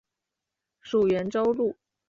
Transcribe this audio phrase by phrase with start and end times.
[0.81, 1.77] 属袁州路。